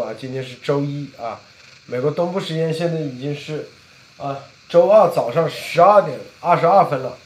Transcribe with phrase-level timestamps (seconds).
[0.00, 1.40] 啊，今天是周一啊，
[1.86, 3.68] 美国东部时间现在已经是
[4.16, 4.38] 啊
[4.68, 7.16] 周二早上十二点二十二分了。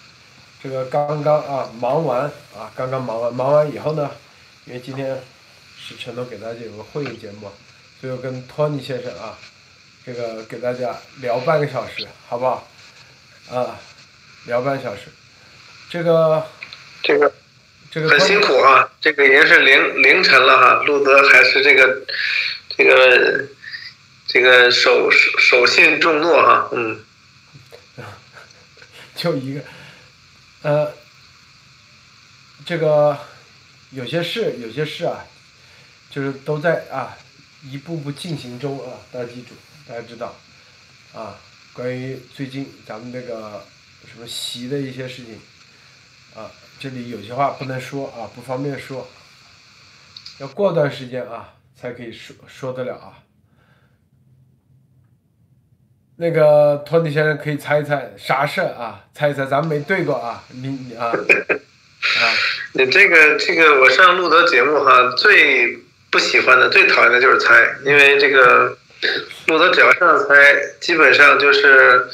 [0.62, 2.22] 这个刚刚啊忙完
[2.56, 4.10] 啊，刚刚忙完，忙完以后呢，
[4.64, 5.22] 因为今天
[5.79, 7.50] 是承诺给大家有个会议节目，
[8.00, 9.37] 所以我跟托尼先生啊，
[10.06, 12.67] 这个给大家聊半个小时，好不好？
[13.51, 13.79] 啊，
[14.47, 15.03] 聊半小时，
[15.91, 16.43] 这个
[17.02, 17.30] 这个
[17.91, 22.01] 这个很辛苦啊，这个已经是凌凌晨了哈，路德还是这个
[22.77, 23.48] 这个
[24.27, 27.05] 这个守守守信重诺哈，嗯，
[29.15, 29.62] 就一个，
[30.62, 30.92] 呃，
[32.66, 33.16] 这个
[33.91, 35.24] 有些事有些事啊，
[36.10, 37.16] 就是都在啊
[37.62, 39.54] 一步步进行中啊，大家记住，
[39.87, 40.34] 大家知道
[41.15, 41.38] 啊，
[41.73, 43.65] 关于最近咱们那个
[44.12, 45.41] 什么习的一些事情
[46.34, 49.09] 啊，这里有些话不能说啊，不方便说，
[50.38, 51.53] 要过段时间啊
[51.84, 53.12] 才可以说说得了啊。
[56.16, 59.04] 那个托尼先生可以猜一猜啥事儿啊？
[59.13, 61.13] 猜一猜，咱们没对过啊，你你啊啊，
[62.73, 65.77] 你这个这个我上路德节目哈，最
[66.11, 67.53] 不喜欢的、最讨厌的就是猜，
[67.85, 68.79] 因为这个
[69.48, 70.35] 路德只要上猜，
[70.81, 72.09] 基本上就是，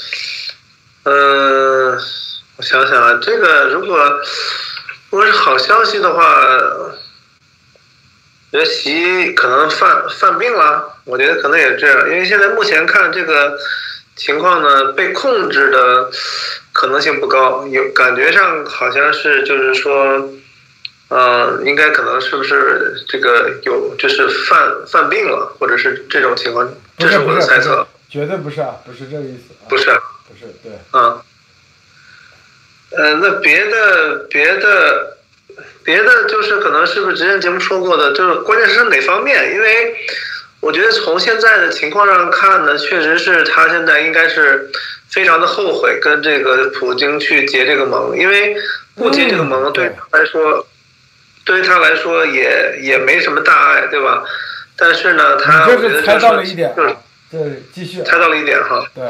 [1.05, 1.93] 嗯、
[2.57, 4.21] 我想想啊，这个如果
[5.11, 6.25] 如果是好消息的话，
[8.51, 13.59] 觉得习可能犯犯病了，我觉得可能也是这样，因为现在目前看这个
[14.17, 16.11] 情况呢，被控制的
[16.73, 20.29] 可能性不高，有感觉上好像是就是说，
[21.09, 29.99] 呃，应该可能是不是这个有就是犯犯病了，或者是这种情况，这是我的猜测，，绝对不是啊，不是这个意思啊，不是啊。
[30.31, 31.21] 不是对，啊，
[32.93, 35.19] 呃，那别的别的
[35.85, 39.55] 别的就是可能是不是之前节目说过的，就是关键是哪方面？
[39.55, 39.95] 因为
[40.61, 44.71] 我觉得从现在的情况上看呢，确实是他现在应该是
[45.11, 48.55] 非常的后悔跟这个普京去结这个盟，因为
[48.95, 50.67] 不结这个盟嗯对他来说，
[51.45, 54.23] 对于他来说也也没什么大碍，对吧？
[54.77, 56.97] 但是呢，他你我觉得这是猜到了一点就是啊，
[57.31, 58.85] 对，继续啊，猜到了一点哈。
[58.95, 59.05] 对，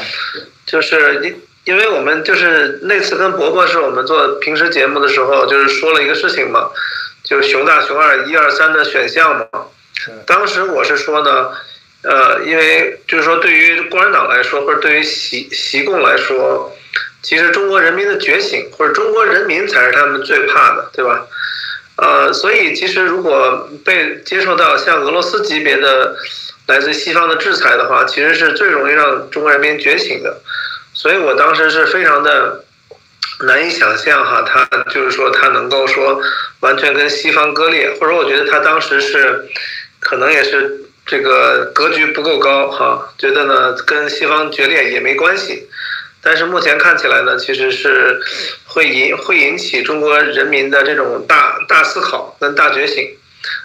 [0.67, 1.41] 就是因
[1.71, 6.69] 因为我们就是那次跟伯伯是我们做平时节目的时候，就是说了一个事情嘛，
[7.23, 9.47] 就是熊大熊二一二三的选项嘛。
[10.27, 11.53] 当时我是说呢，
[12.03, 16.77] 呃，因为就是说对于共产党来说，或者对于习习共来说，
[17.23, 21.25] 其实中国人民的觉醒或者中国人民才是他们最怕的，对吧？
[21.99, 26.17] 呃，所以其实如果被接受到像俄罗斯级别的
[26.67, 30.41] 来自西方的制裁的话，其实是最容易让中国人民觉醒的。
[31.01, 32.63] 所以我当时是非常的
[33.47, 36.21] 难以想象哈，他就是说他能够说
[36.61, 39.49] 完全跟西方割裂，或者我觉得他当时是
[39.99, 45.67] 可能也是这个格局不够高哈，觉得呢跟西方决裂也没关系。
[46.21, 48.21] 但是目前看起来呢，其实是
[48.67, 53.17] 会引会引起中国人民的这种大大思考跟大觉醒，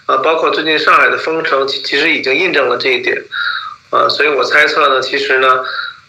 [0.05, 3.25] 啊，包括最近上海的封城，其实已经印证了这一点，
[3.89, 5.65] 啊，所以我猜测呢，其实呢，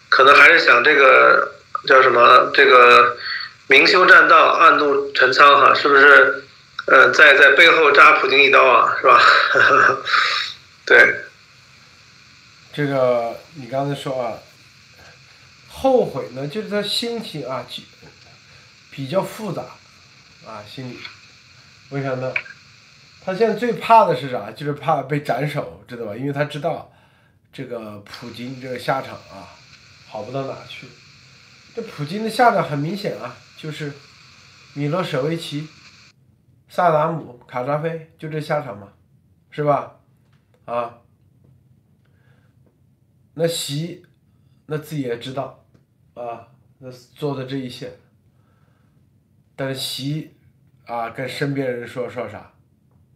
[0.09, 1.53] 可能还是想这个
[1.87, 3.17] 叫什么这个
[3.69, 6.43] 明修栈道，暗度陈仓哈，是不是？
[6.87, 9.21] 呃，在在背后扎普京一刀啊，是吧？
[10.87, 11.17] 对，
[12.73, 14.39] 这个你刚才说啊，
[15.69, 17.67] 后悔呢，就是他心情啊，
[18.89, 19.63] 比较复杂
[20.47, 21.01] 啊，心里，
[21.91, 22.33] 为啥呢？
[23.25, 24.53] 他现在最怕的是啥？
[24.53, 26.15] 就是怕被斩首，知道吧？
[26.15, 26.93] 因为他知道
[27.53, 29.51] 这个普京这个下场啊，
[30.07, 30.87] 好不到哪去。
[31.75, 33.93] 这普京的下场很明显啊，就是
[34.75, 35.69] 米洛舍维奇、
[36.69, 38.89] 萨达姆、卡扎菲，就这下场嘛，
[39.51, 40.01] 是吧？
[40.65, 40.99] 啊，
[43.35, 44.07] 那习，
[44.67, 45.65] 那自己也知道，
[46.15, 47.99] 啊，那做的这一切，
[49.55, 50.35] 但是习，
[50.87, 52.53] 啊，跟身边人说说啥，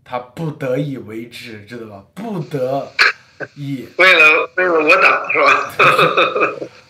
[0.04, 2.04] 他不得已为之，知道吧？
[2.14, 2.92] 不得
[3.54, 6.68] 已， 为了为了我党是吧？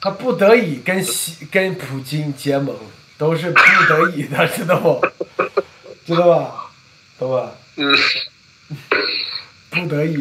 [0.00, 2.74] 他不得已跟西跟普京结盟，
[3.16, 5.00] 都是不得已的，知道不？
[6.06, 6.70] 知道吧？
[7.18, 7.52] 懂吧？
[7.76, 7.96] 嗯。
[9.70, 10.18] 不得已，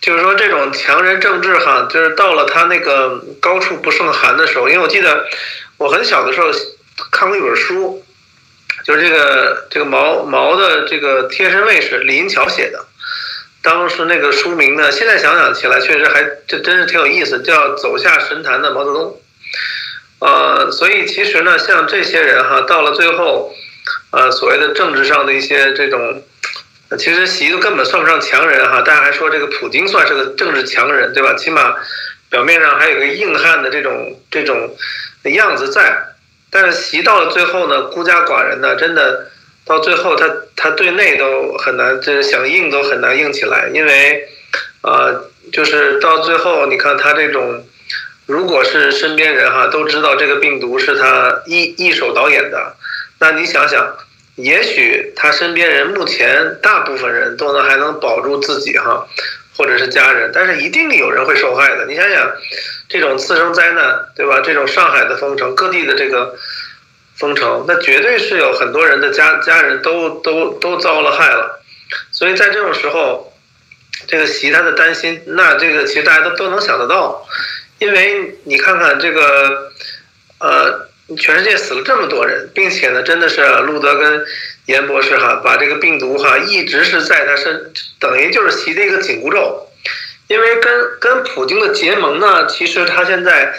[0.00, 5.26] 就是说这种强人政治哈，就是到了他那个高处不胜寒的时候，因为我记得
[5.76, 6.48] 我很小的时候
[7.10, 8.02] 看过一本书，
[8.84, 12.86] 就是这个这个毛毛的这个贴身卫士李银桥写的，
[13.66, 19.20] 当时那个书名呢，现在想想起来确实还这真是挺有意思，叫《走下神坛的毛泽东》。
[20.24, 23.52] 呃，所以其实呢，像这些人哈，到了最后，
[24.12, 26.22] 呃，所谓的政治上的一些这种。
[26.96, 31.34] 其实习都根本算不上强人哈，大家还说这个普京算是个政治强人，对吧？
[31.34, 31.74] 起码
[32.30, 34.76] 表面上还有个硬汉的这种这种
[35.24, 36.14] 样子在。
[36.48, 39.26] 但是习到了最后呢，孤家寡人呢，真的
[39.66, 44.26] 到最后他他对内都很难，就是想硬都很难硬起来，因为
[44.80, 45.12] 啊，
[45.52, 47.66] 就是到最后你看他这种，
[48.24, 52.76] 如果是身边人哈都知道这个病毒是他一一手导演的，
[53.18, 53.96] 那你想想。
[54.36, 59.08] 也许他身边人目前大部分人都能还能保住自己哈，
[59.56, 61.86] 或者是家人，但是一定有人会受害的。
[61.86, 62.30] 你想想，
[62.86, 64.42] 这种次生灾难，对吧？
[64.44, 66.36] 这种上海的封城，各地的这个
[67.18, 71.62] 封城，那绝对是有很多人的家家人都都都遭了害了。
[72.10, 73.32] 所以在这种时候，
[74.06, 77.26] 这个习他的担心，那这个其实大家都都能想得到，
[77.78, 79.72] 因为你看看这个，
[80.40, 80.86] 呃。
[81.16, 84.26] 全世界死了这么多人，并且呢，真的是路德跟
[84.64, 89.68] 严博士哈，把这个病毒哈一直是在他身，等于就是习的一个紧箍咒。
[90.26, 93.54] 因为跟跟普京的结盟呢，其实他现在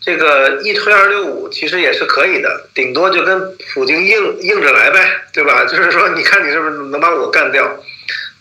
[0.00, 5.64] 这个一推二六五，其实也是可以的，顶多就跟普京硬硬着来呗，对吧？
[5.68, 7.82] 就是说，你看你是不是能把我干掉？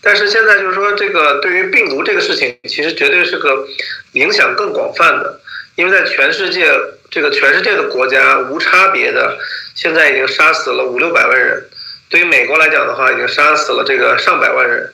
[0.01, 3.67] 但是现在就是说，这个对于病毒这个事情，其实绝对是个
[4.13, 5.39] 影响更广泛的，
[5.75, 6.71] 因为在全世界。
[7.09, 9.39] 这个全世界的国家无差别的，
[9.75, 11.65] 现在已经杀死了五六百万人。
[12.09, 14.91] 对于美国来讲的话，已经杀死了这个上百万人。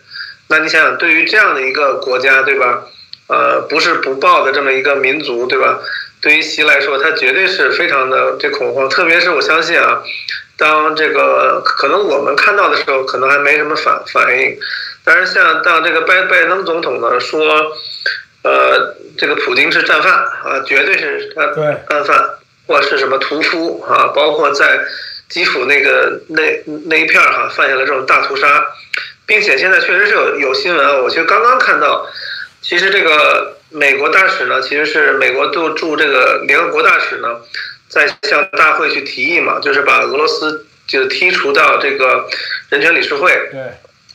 [0.47, 2.85] 那你想想，对于这样的一个国家，对吧？
[3.27, 5.79] 呃，不是不报的这么一个民族，对吧？
[6.23, 8.89] 对于习来说，他绝对是非常的这恐慌。
[8.89, 10.01] 特别是我相信啊，
[10.57, 14.57] 当这个可能我们看到的时候，可能还没什么反反应。
[15.03, 17.45] 但是像当这个拜拜登总统呢说。
[18.45, 21.49] 呃，这个普京是战犯啊，绝对是战
[21.89, 22.29] 战犯，
[22.67, 24.81] 或是什么屠夫啊，包括在
[25.29, 28.65] 基辅那个那那一片儿哈，犯下了这种大屠杀，
[29.25, 32.05] 并且现在确实是有有新闻，我其实刚刚看到，
[32.61, 37.41] 其实这个美国大使呢，其实是美国驻驻这个联合国大使呢，
[37.89, 42.29] 在向大会去提议嘛，就是把俄罗斯就剔除到这个
[42.69, 43.31] 人权理事会。
[43.51, 43.61] 对。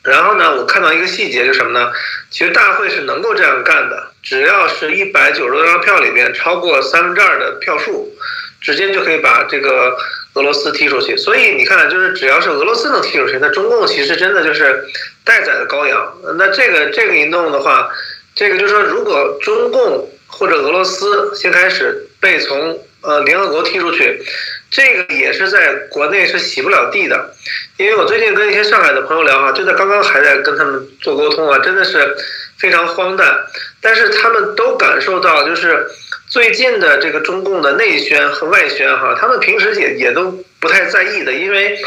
[0.05, 1.93] 然后呢，我看到一个细节，就是什么呢？
[2.31, 8.17] 其实大会是能够这样干的，只要是一百九十多张票里面超过三分之二的票数，
[8.61, 9.99] 直接就可以把这个
[10.35, 11.17] 俄罗斯踢出去。
[11.17, 14.87] 所以你看，就是只要是俄罗斯能踢出去，那中共其实真的就是
[15.25, 16.17] 待宰的羔羊。
[16.39, 17.91] 那这个这个一弄的话，
[18.39, 24.23] 这个就是说，如果中共或者俄罗斯先开始被从呃联合国踢出去。
[24.71, 27.35] 这个也是在国内是洗不了地的，
[27.79, 32.15] 因为我最近跟一些上海的朋友聊哈，就在刚刚还在跟他们做沟通啊，真的是
[32.59, 33.35] 非常荒诞。
[33.81, 35.87] 但是他们都感受到，就是
[36.29, 40.31] 最近的这个中共的内宣和外宣哈，他们平时也也都
[40.61, 41.79] 不太在意的，因为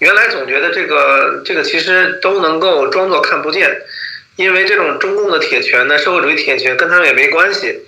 [0.00, 3.80] 原来总觉得这个这个其实都能够装作看不见，
[4.36, 7.80] 因为这种中共的铁拳呢，社会主义铁拳跟他们也没关系。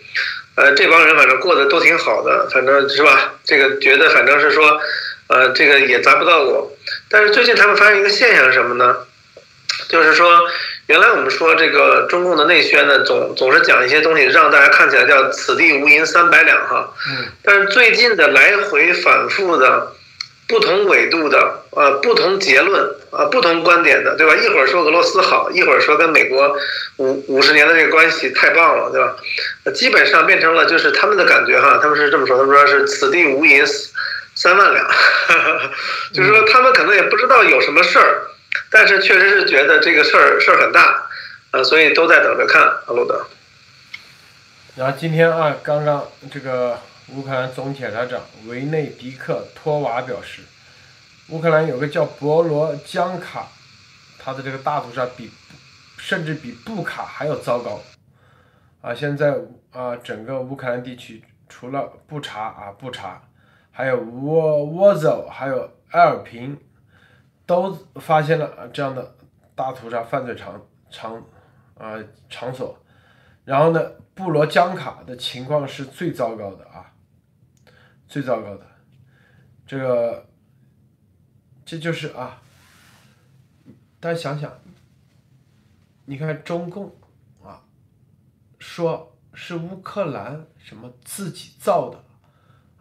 [0.54, 3.34] 呃，这帮人反正过得都挺好的，反正是吧？
[3.44, 4.81] 这个觉得反正是说，
[5.26, 6.72] 呃，这个也砸不到我。
[7.10, 8.96] 但是最近他们发现一个现象是什么呢？
[9.88, 10.40] 就是说，
[10.87, 16.94] 原来我们说这个中共的内宣呢，总总是讲一些东西，让大家看起来叫“此地无银三百两”哈。
[17.08, 17.26] 嗯。
[17.42, 19.92] 但是最近的来回反复的。
[20.48, 24.37] 不同纬度的，呃，不同结论，呃，不同观点的，对吧？
[24.37, 26.56] 一会儿说俄罗斯好，一会儿说跟美国
[26.98, 29.16] 五五十年的这个关系太棒了，对吧？
[29.75, 33.64] 基本上变成了就是他们的感觉哈，他们是这么说，他们说是此地无银
[34.37, 34.88] 三万两，
[36.14, 38.28] 就是说他们可能也不知道有什么事儿，
[38.70, 41.09] 但是确实是觉得这个事儿事儿很大，
[41.50, 43.26] 呃，所以都在等着看阿鲁德。
[44.76, 46.78] 然后今天啊，刚刚这个。
[47.14, 50.42] 乌克兰总检察长维内迪克托娃表示，
[51.28, 53.46] 乌克兰有个叫博罗江卡，
[54.18, 55.30] 他的这个大屠杀比
[55.98, 57.80] 甚至比布卡还要糟糕。
[58.80, 59.36] 啊，现在
[59.70, 63.22] 啊，整个乌克兰地区除了布查啊布查，
[63.70, 66.58] 还有沃沃州还有埃尔平，
[67.46, 69.14] 都发现了这样的
[69.54, 70.60] 大屠杀犯罪场
[70.90, 71.22] 场
[71.78, 71.94] 啊
[72.28, 72.76] 场所。
[73.44, 73.80] 然后呢，
[74.12, 76.65] 布罗江卡的情况是最糟糕的。
[78.16, 78.66] 最糟糕的，
[79.66, 80.26] 这个，
[81.66, 82.40] 这就是啊，
[84.00, 84.58] 大家想想，
[86.06, 86.96] 你看中共
[87.44, 87.62] 啊，
[88.58, 92.02] 说是乌克兰什么自己造的，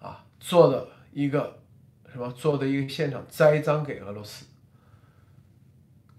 [0.07, 1.61] 啊，做的一个
[2.09, 4.45] 什么做的一个现场栽赃给俄罗斯，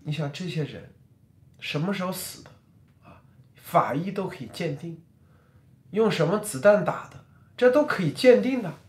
[0.04, 0.92] 你想这些人
[1.58, 2.50] 什么时候死的
[3.02, 3.22] 啊？
[3.54, 5.02] 法医都可以鉴定，
[5.92, 7.24] 用什么子弹打的，
[7.56, 8.80] 这都可以鉴定的。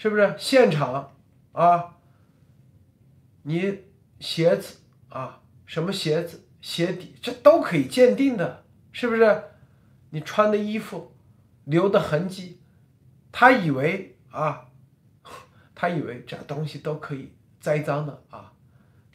[0.00, 1.12] 是不是现场
[1.52, 1.96] 啊？
[3.42, 3.84] 你
[4.18, 4.78] 鞋子
[5.10, 9.44] 啊，什么鞋子、鞋底，这都可以鉴定的，是不是？
[10.08, 11.14] 你穿的衣服
[11.64, 12.58] 留的痕迹，
[13.30, 14.68] 他以为啊，
[15.74, 18.54] 他以为这东西都可以栽赃的啊，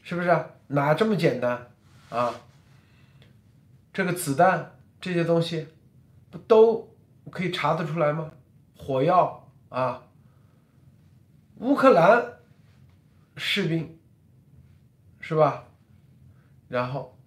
[0.04, 0.46] 是不是？
[0.68, 1.72] 哪这么简单
[2.10, 2.32] 啊？
[3.92, 5.68] 这个子弹这些东西，
[6.30, 6.96] 不都
[7.32, 8.32] 可以查得出来吗？
[8.78, 10.04] 火药啊，
[11.58, 12.40] 乌克兰
[13.38, 13.98] 士兵
[15.20, 15.66] 是吧？
[16.68, 17.18] 然后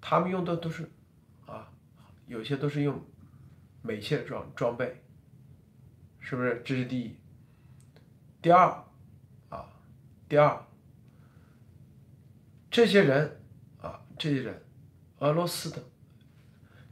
[0.00, 0.90] 他们用的都是
[1.46, 1.68] 啊，
[2.26, 3.02] 有些都是用
[3.82, 5.02] 美械装装备，
[6.20, 6.62] 是不是？
[6.64, 7.16] 这是第一。
[8.40, 8.84] 第二
[9.48, 9.66] 啊，
[10.28, 10.64] 第二，
[12.70, 13.40] 这些人
[13.80, 14.62] 啊，这些人，
[15.18, 15.82] 俄罗斯的，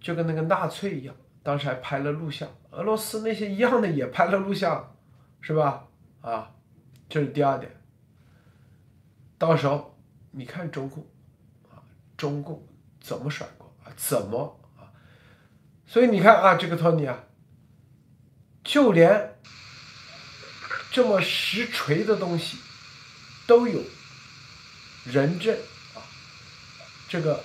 [0.01, 2.49] 就跟那个纳粹一样，当时还拍了录像。
[2.71, 4.97] 俄罗斯那些一样的也拍了录像，
[5.41, 5.89] 是吧？
[6.23, 6.55] 啊，
[7.13, 7.71] 这是第二点。
[9.37, 9.99] 到时候
[10.31, 11.07] 你看中共
[11.71, 11.77] 啊。
[12.17, 12.67] 中共
[13.03, 13.93] 怎么甩锅啊？
[13.97, 14.89] 怎么啊？
[15.87, 17.19] 所以你看啊，这个托尼啊，
[18.65, 19.37] 就连
[20.91, 22.57] 这么实锤的东西
[23.47, 23.83] 都有
[25.05, 25.55] 人证
[25.95, 26.01] 啊，
[27.09, 27.45] 这个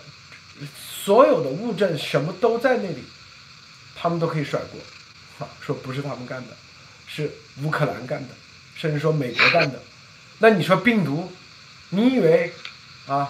[0.77, 3.03] 所有的物证什么都在那里，
[3.95, 4.79] 他们都可以甩锅，
[5.45, 6.55] 啊， 说不是他们干的，
[7.07, 7.29] 是
[7.63, 8.36] 乌克兰干的，
[8.77, 9.81] 甚至说美国干的。
[10.39, 11.31] 那你说病毒，
[11.89, 12.53] 你以为
[13.07, 13.29] 啊？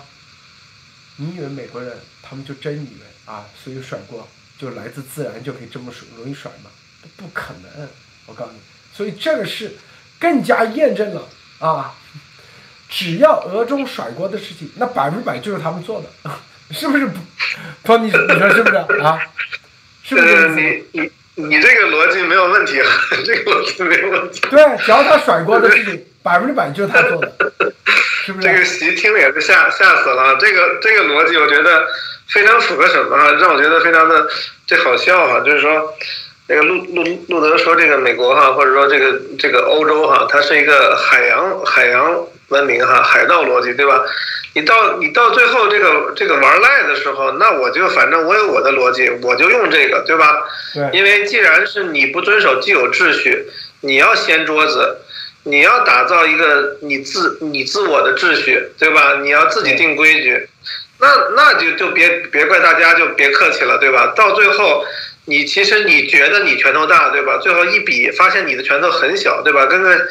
[1.15, 4.27] 你以为美国人他们就真以为啊，所以甩锅
[4.59, 6.69] 就来自自然就可以这么甩容易甩吗？
[7.15, 7.87] 不可能！
[8.25, 8.59] 我告诉你，
[8.93, 9.75] 所以这个是
[10.19, 11.27] 更加验证了
[11.59, 11.95] 啊，
[12.89, 16.31] 只要俄中甩锅的事情，那百分之百就是他们做的，
[16.71, 17.09] 是不是？
[17.83, 19.19] 托你，你说是不是啊？
[20.03, 20.49] 是不是？
[20.49, 22.81] 你你你这个逻辑没有问题，
[23.23, 24.41] 这个逻辑没有问题。
[24.49, 27.31] 对，只要他甩锅的事情，百分之百就是他做的。
[28.41, 31.87] 这个席听了也是吓吓死了，这个这个逻辑我觉得
[32.27, 33.31] 非常符合什么哈？
[33.33, 34.27] 让我觉得非常的
[34.65, 35.93] 这好笑啊，就是说，
[36.47, 44.03] 那个路路路德说这个美国哈，或者说这个这个欧洲哈，它是一个海洋海洋文明哈，海盗逻辑对吧？
[44.53, 50.43] 你到你到最后这个这个玩赖的时候，那我就反正我有我的逻辑，我就用这个对吧？
[50.73, 50.89] 对。
[50.93, 53.45] 因为既然是你不遵守既有秩序，
[53.81, 54.97] 你要掀桌子。
[55.43, 59.19] 你要打造一个你自你自我的秩序，对吧？
[59.21, 60.49] 你要自己定规矩，
[60.99, 64.11] 那那就就别别怪大家，就别客气了，对吧？
[64.13, 64.83] 到最后，
[65.29, 67.37] 你其实你觉得你拳头大，对吧？
[67.37, 69.65] 最后一比，发现你的拳头很小，对吧？
[69.65, 70.07] 跟个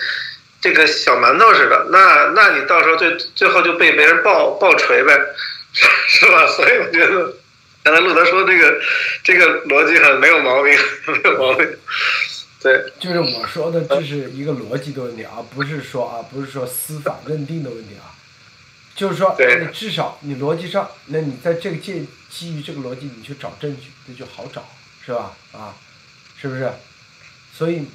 [0.60, 5.18] 这个小馒头似的，那那你到时候最最后就被别人爆爆锤呗，
[5.72, 6.46] 是吧？
[6.46, 7.34] 所以我觉得，
[7.82, 8.78] 刚才路德说这个
[9.24, 11.66] 这个逻辑很没有毛病，没有毛病。
[12.62, 18.12] 对，就是我说的，这是一个逻辑的问题，啊不是说啊，不是说司法认定的问题啊。
[18.94, 24.66] 就是说，你至少你逻辑上，那你在这个基基于这个逻辑，你去找证据，那就好找，
[25.06, 25.36] 是吧？
[25.52, 25.72] 啊，
[26.36, 26.68] 是不是？
[27.56, 27.86] 所以，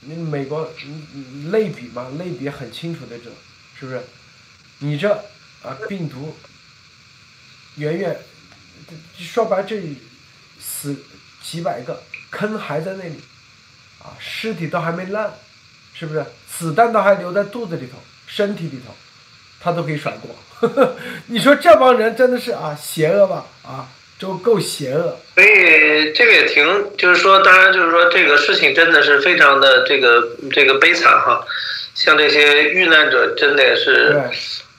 [0.00, 3.30] 你美国你类比嘛，类比很清楚的这，
[3.78, 4.02] 是不是？
[4.78, 5.12] 你这
[5.62, 6.34] 啊病毒，
[7.76, 8.18] 远远，
[9.18, 9.94] 说白这
[10.58, 10.96] 死
[11.42, 13.20] 几百个，坑还在那里。
[13.98, 15.34] 啊，尸体都还没烂，
[15.92, 16.24] 是不是？
[16.48, 18.94] 子弹都还留在肚子里头、身体里头，
[19.60, 20.96] 他都可以甩锅。
[21.26, 23.46] 你说这帮人真的是啊，邪恶吧？
[23.62, 25.18] 啊，就够邪恶。
[25.34, 31.44] 所以这个也挺，就是说，当然就是说，这个事情真的是非常的这个这个悲惨哈。
[31.94, 34.20] 像这些遇难者，真的也是，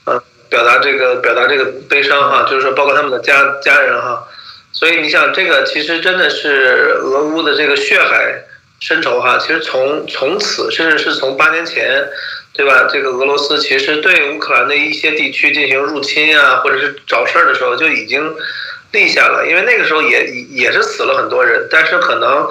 [0.04, 4.28] 呃，表达这个表达这个悲伤哈，就是说，包括他们的家家人哈。
[4.72, 8.44] 所以你想，这个其实真的是俄乌的这个血海。
[8.80, 12.04] 深仇哈，其实从从此，甚至是从八年前，
[12.52, 12.88] 对吧？
[12.92, 18.34] 这个俄罗斯其实对乌克兰的一些地区进行入侵啊，或者是找事儿的时候，就已经
[18.92, 19.46] 立下了。
[19.48, 22.48] 因为那个时候也也是死了很多人，但是可能，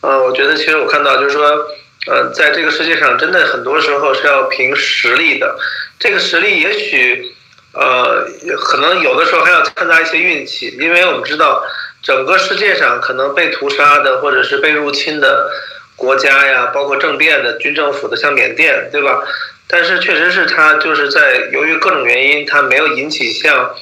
[0.00, 1.66] 呃，我觉得其实我看到就是说，
[2.08, 5.56] 呃，在这个世界上，真的很多时候是要凭实力的。
[5.98, 7.34] 这个实力也许，
[7.72, 8.26] 呃，
[8.58, 11.62] 可能有的时候还要掺杂一些运气，因为我们知道，
[12.02, 15.50] 整个世界上可能被屠杀的或者是被入侵的。
[15.94, 19.22] 国家呀，包括政变的军政府的，像缅甸，对吧？
[19.68, 23.72] 但是确实是他就是在由于各种原因，他没有引起像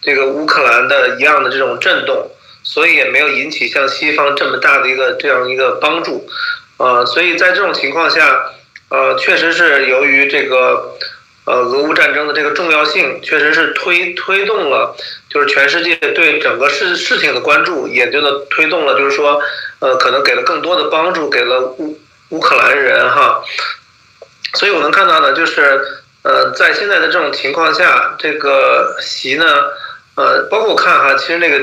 [0.00, 2.30] 这个乌克兰的一样的这种震动，
[2.62, 6.28] 所以也没有引起像西方这么大的一个这样一个帮助，
[6.78, 8.52] 呃，所以在这种情况下，
[8.90, 10.96] 呃，确实是由于这个
[11.44, 14.96] 呃俄乌战争的这个重要性，确实是推推动了，
[15.28, 19.40] 就是全世界对整个事事情的关注，也就推动了，就是说。
[19.80, 21.96] 呃，可能给了更多的帮助，给了乌
[22.30, 23.44] 乌克兰人哈，
[24.54, 25.80] 所以我能看到的就是，
[26.24, 29.44] 呃，在现在的这种情况下，这个习呢，
[30.18, 31.60] 呃，包括我看哈，其实那个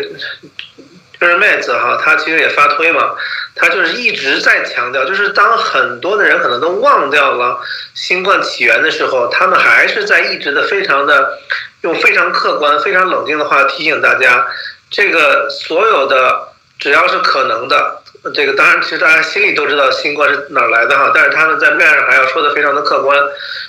[1.20, 3.14] 就是妹子哈，她其实也发推嘛，
[3.54, 7.60] 她就是一直在强调，就是当很多的人可能都忘掉了
[7.94, 11.38] 新冠起源的时候，他们还是在一直的非常的
[11.82, 14.48] 用非常客观、非常冷静的话提醒大家，
[14.90, 16.48] 这个所有的
[16.80, 18.02] 只要是可能的，
[18.34, 23.20] 这个当然其实大家心里都知道新冠是哪儿来的哈，但是他们在面上还要说的非常的客观，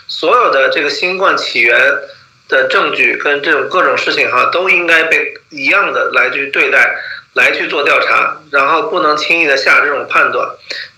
[0.07, 1.77] 所有的这个新冠起源。
[2.49, 6.97] 的证据跟这种各种事情哈，都应该被一样的来去对待，
[7.35, 10.49] 来去做调查，然后不能轻易的下这种判断，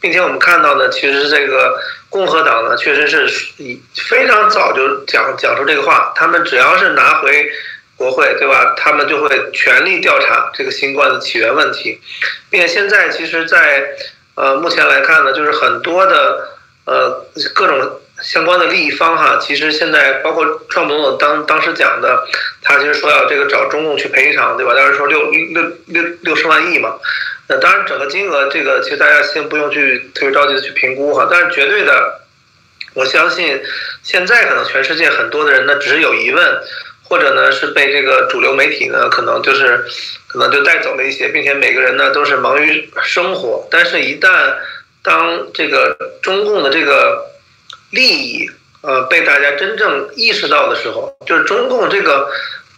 [0.00, 3.26] 并且我们看到呢，其实这个共和党呢，确实是
[3.56, 7.50] 以非常早就讲讲出这个话，他们只要是拿回
[7.96, 8.74] 国会，对吧？
[8.76, 11.98] 他们就会全力调查这个新冠的起源问题，
[12.50, 13.88] 并且现在其实，在
[14.34, 16.48] 呃目前来看呢，就是很多的
[16.84, 18.00] 呃各种。
[18.22, 22.26] 相关的利益方哈，其实现在包括创总统当当时讲的，
[22.62, 24.74] 他其实说要这个找中共去赔偿，对吧？
[24.74, 26.98] 当时说六六六六十万亿嘛。
[27.48, 32.20] 那当然整个金额这个其实大家先不用去特别着急的去评估哈，但是绝对的，
[32.94, 33.62] 我相信
[34.02, 36.60] 现在可能全世界很多的人呢只是有疑问，
[37.04, 39.86] 或者呢是被这个主流媒体呢可能就是
[40.26, 44.56] 可能就带走了一些，并且每个人呢都是忙于生活，但是一旦
[45.02, 47.24] 当这个中共的这个
[47.90, 48.50] 利益，
[48.82, 52.28] 呃，被大家真正意识到的时候，就是中共这个，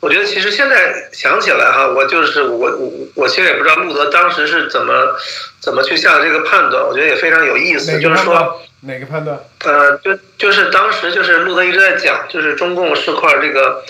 [0.00, 5.17] 我觉得其实现在想起来哈，我就是我我我其实也不知道路德当时是怎么
[5.61, 9.38] 怎么去下这个判断，我觉得也非常有意思，就是说哪个判断？
[9.64, 13.85] 呃，就就是当时就是路德一直在讲，就是中共是块这个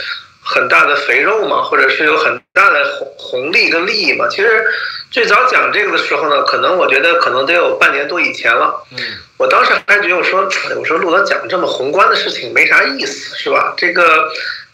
[0.52, 4.64] 很大的肥肉嘛，或者是有很大的红红利跟利益嘛，其实。
[5.12, 8.80] 最早讲这个的时候呢，可能我觉得可能得有半年多以前了。
[8.92, 8.98] 嗯，
[9.38, 13.74] 我当时还觉得我说，我说陆德讲这么宏观的事情没啥意思，是吧？
[13.76, 14.30] 这个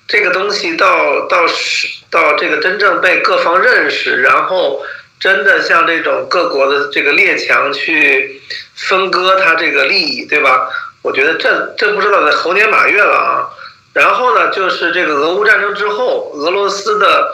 [0.07, 4.85] 这个东西到到是到这个真正被各方认识，然后
[5.19, 8.43] 真的像这种各国的这个列强去
[8.75, 10.69] 分割它这个利益，对吧？
[11.01, 13.49] 我觉得这这不知道在猴年马月了啊。
[13.97, 17.33] 然后呢，就是这个俄乌战争之后，俄罗斯的。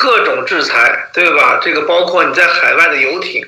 [0.00, 1.58] 各种制裁，对吧？
[1.60, 3.44] 这个包括你在海外的游艇，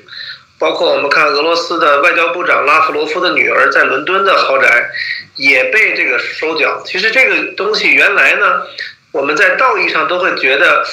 [0.59, 4.89] 包括我们看俄罗斯的外交部长拉夫罗夫的女儿在伦敦的豪宅，
[5.37, 6.83] 也被这个收缴。
[6.85, 8.63] 其实这个东西原来呢，
[9.13, 10.83] 我们在道义上都会觉得，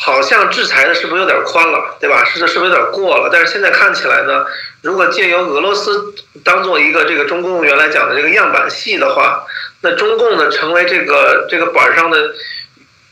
[0.00, 2.24] 好像制裁的是不是有点宽了，对吧？
[2.24, 3.28] 是是不是有点过了？
[3.30, 4.46] 但是现在看起来呢，
[4.82, 9.44] 如果借由俄罗斯当做一个这个中共原来讲的这个样板戏的话，
[9.82, 12.34] 那中共呢成为这个这个板上的。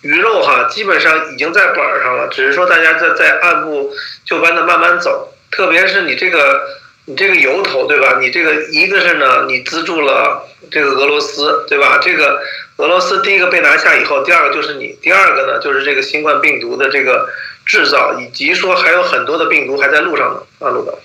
[0.01, 3.93] 鱼肉哈，基本上已经在板上了，只是说大家在在按部
[4.25, 5.35] 就班的慢慢走。
[5.51, 6.69] 特别是你这个
[7.07, 8.19] 你这个由头对吧？
[8.21, 11.99] 你这个一个是呢，你资助了这个俄罗斯对吧？
[12.01, 12.41] 这个
[12.79, 17.31] 俄罗斯第一个被拿下以后，第二个就是你，第二个呢就是这个新冠病毒的这个
[17.65, 20.99] 制造，以及说还有很多的病毒还在路上呢，啊，路的。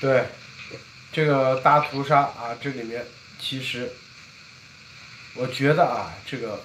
[0.00, 0.26] 对，
[1.12, 3.06] 这个大屠杀啊，这里面
[3.40, 3.92] 其实
[5.34, 6.60] 我觉得啊，这个。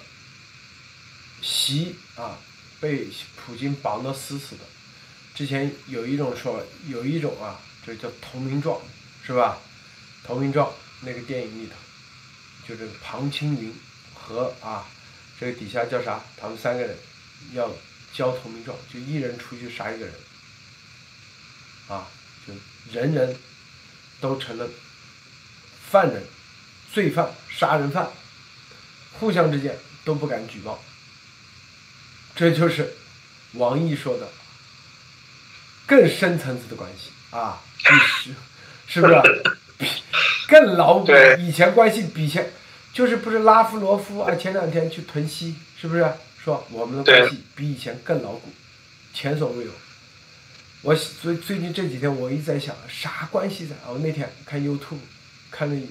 [1.46, 2.38] 习啊，
[2.80, 4.62] 被普京绑得死死的。
[5.34, 8.80] 之前有一种说，有一种啊，这叫投名状，
[9.26, 9.58] 是吧？
[10.26, 10.72] 投名状
[11.02, 11.74] 那个电影里头，
[12.66, 13.74] 就这个庞青云
[14.14, 14.86] 和啊，
[15.38, 16.20] 这个底下叫啥？
[16.36, 16.96] 他们三个人
[17.52, 17.70] 要
[18.12, 20.14] 交投名状，就一人出去杀一个人，
[21.88, 22.06] 啊，
[22.46, 22.54] 就
[22.90, 23.36] 人人
[24.20, 24.68] 都成了
[25.90, 26.24] 犯人、
[26.92, 28.10] 罪犯、杀人犯，
[29.12, 30.82] 互相之间都不敢举报。
[32.34, 32.94] 这就是
[33.52, 34.28] 王毅说的
[35.86, 38.34] 更深层次的关系啊，是
[38.86, 39.14] 是不是？
[40.48, 41.12] 更牢固。
[41.38, 42.52] 以前关系比前，
[42.92, 44.34] 就是不是拉夫罗夫啊？
[44.34, 46.06] 前两天去屯溪，是不是
[46.42, 48.52] 说我们的关系比以前更牢固，
[49.12, 49.70] 前所未有？
[50.82, 53.74] 我最最近这几天我一直在想，啥关系在？
[53.86, 54.98] 我那天看 YouTube，
[55.50, 55.86] 看了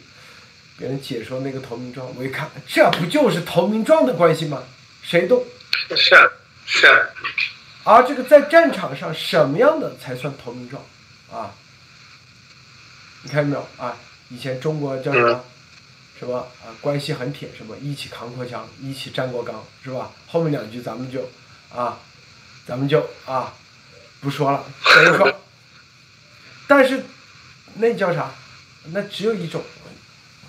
[0.77, 4.63] 别人解说那个投名状，我一看，这不就是投名状的关系吗？
[5.01, 5.45] 谁都。
[5.95, 6.15] 是
[6.65, 6.87] 是，
[7.83, 10.81] 而这个在战场上什么样的才算投名状
[11.31, 11.53] 啊？
[13.23, 13.97] 你看到没有啊？
[14.33, 15.43] 以前中国叫什么
[16.19, 16.73] 什么啊？
[16.81, 20.11] 关系很铁，什么一起扛过枪，一起站过岗，是吧？
[20.27, 21.29] 后面两句咱们就
[21.73, 21.99] 啊，
[22.65, 23.53] 咱们就啊
[24.21, 24.65] 不说了，
[24.95, 25.39] 等于说。
[26.67, 27.03] 但是
[27.75, 28.31] 那叫啥？
[28.85, 29.61] 那只有一种，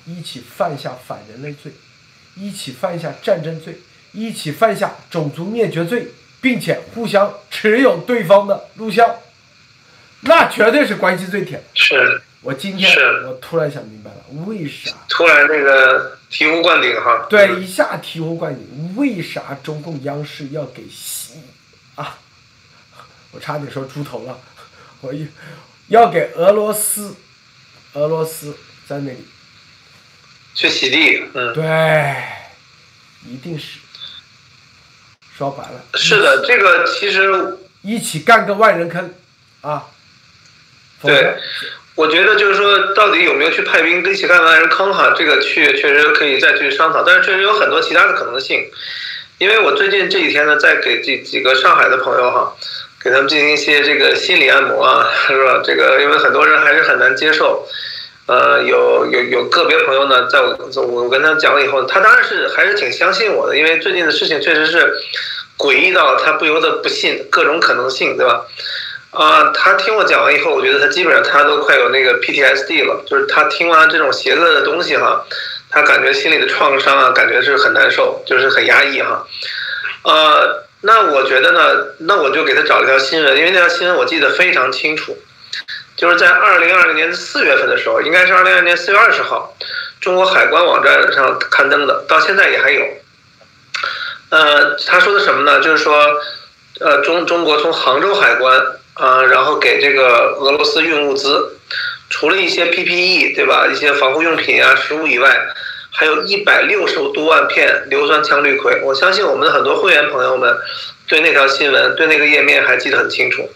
[0.07, 1.73] 一起犯下反人类罪，
[2.37, 3.79] 一起犯下战争罪。
[4.16, 6.07] 一起犯下种族灭绝罪，
[6.40, 9.12] 并且互相持有对方的录像，
[10.20, 11.61] 那绝对是关系最铁。
[11.75, 14.92] 是，我今天我突然想明白了，为啥？
[15.09, 17.26] 突然那个醍醐灌顶哈。
[17.30, 21.40] 对，一下醍醐灌顶，为啥中共央视要给西
[21.94, 22.18] 啊？
[23.30, 24.38] 我差点说猪头了，
[25.00, 25.26] 我一
[25.88, 27.16] 要给俄罗斯，
[27.94, 28.54] 俄罗斯
[28.87, 29.26] 在那里，
[30.54, 32.14] 去洗地，嗯，对，
[33.26, 33.78] 一定是，
[35.35, 39.14] 说白了，是的，这个其实一起干个万人坑，
[39.62, 39.88] 啊，
[41.00, 41.38] 对
[41.94, 48.68] 我觉得就是说，到底有没有去派兵跟其他万人坑哈，这个去确实可以再去商讨，但是确实有很多其他的可能性。
[49.38, 52.52] 因为我最近这几天呢，在给这几个上海的朋友哈，
[53.02, 55.61] 给他们进行一些这个心理按摩啊，是吧？
[55.64, 57.66] 这个因为很多人还是很难接受。
[58.26, 64.94] 呃，有有有个别朋友呢，在我我跟他讲了以后，他当然是还是挺相信我的，因为最近的事情确实是
[65.59, 68.46] 诡异到他不由得不信各种可能性，对吧？
[69.14, 75.24] 啊、他听我讲完以后，我觉得他基本上他都快有那个 PTSD 了，就是他听完这种邪恶的东西哈，
[75.70, 79.27] 他感觉心里的创伤啊，感觉是很难受，就是很压抑哈。
[80.03, 85.16] 呃，那我觉得呢，那我就给他找了一条新闻，因为那条新闻我记得非常清楚，
[85.96, 89.57] 就是在二零二零年四月份的时候，应该是二零二零年四月二十号，
[90.00, 92.83] 中国海关网站上刊登的，到现在也还有。
[94.31, 95.61] 呃，他说的什么呢？
[95.61, 96.20] 就是说，
[96.81, 98.61] 呃，中中国从杭州海关
[98.94, 101.59] 啊、然后给这个俄罗斯运物资，
[102.11, 105.48] 除了一些 PPE 对吧，一些防护用品啊、食物以外，
[105.90, 108.83] 还有一百六十多万片硫酸羟氯喹。
[108.83, 110.57] 我相信我们的很多会员朋友们
[111.09, 113.50] 对那条新闻、对那个页面还记得很清楚。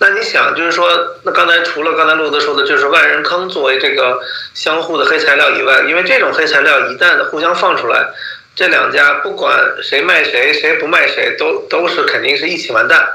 [0.00, 0.90] 那你想，就是说，
[1.22, 4.18] 那刚才除了刚才路德说的，就是万人坑作为这个
[4.52, 8.08] 相互的黑材料以外，因为这种黑材料一旦互相放出来，
[8.54, 13.08] 这两家不管谁卖谁，谁不卖谁，都都是肯定是一起完蛋。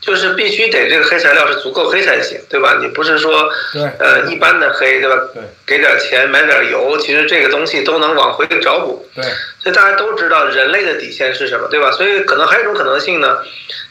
[0.00, 2.76] 就是必须得这个黑材料是足够黑才行，对吧？
[2.78, 5.16] 你不是说对呃一般的黑，对吧？
[5.32, 9.08] 对给点钱买点油，其实这个东西都能往回找补。
[9.14, 9.24] 对
[9.58, 11.90] 所以大家都知道人类的底线是什么，对吧？
[11.90, 13.38] 所以可能还有一种可能性呢，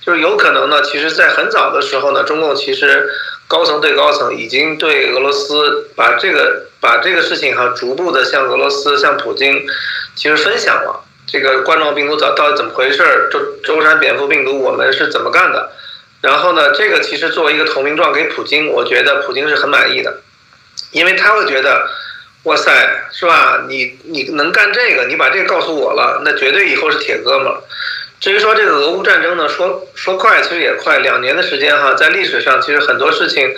[0.05, 3.09] 就是有可能呢，其实在很早的时候呢，中共其实
[3.47, 9.65] 高层对高层已经对俄罗斯把这个把这个事情哈，逐步的向俄罗斯向普京
[10.15, 15.71] 其实分享了这个冠状病毒到到底怎么回事儿，周舟山蝙蝠病毒我们是怎么干的。
[16.21, 20.21] 然后呢，这个其实作为一个投名状给普京，我觉得普京是很满意的，
[20.91, 21.88] 因为他会觉得，
[22.43, 22.71] 哇塞，
[23.12, 23.65] 是吧？
[23.67, 27.62] 你你能干这个，你把这个告诉我了，那绝对以后是铁哥们儿。
[28.23, 33.53] 至于说这个俄乌战争呢，说说快其实也快，两年的时间哈，在历史上其实很多事情，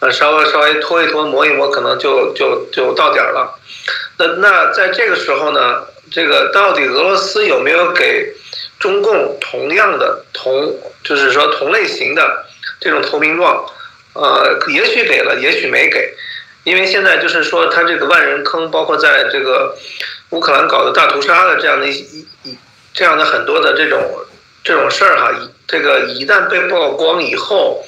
[0.00, 3.60] 呃，稍微稍微拖一拖、磨一磨，可能就就就到点儿了。
[4.16, 8.32] 那那在这个时候呢，这个到底俄罗斯有没有给
[8.78, 10.74] 中共同样的同，
[11.04, 12.46] 就是说同类型的
[12.80, 13.66] 这种投名状？
[14.14, 16.14] 呃，也许给了，也许没给，
[16.64, 19.76] 因为现在就是说他这个万人坑，包括在这个
[20.30, 22.58] 乌克兰搞的大屠杀的这样的一一一
[22.96, 24.02] 这样的很多的这种
[24.64, 25.30] 这种事儿哈，
[25.68, 27.84] 这个一旦被曝光以后，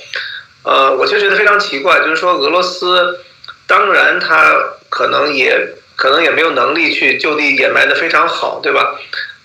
[0.62, 3.18] 呃，我就觉得非常奇怪，就是说俄罗斯
[3.66, 4.54] 当然他
[4.90, 8.96] 可能也可能也没有能力去就地掩埋的非常好，对吧？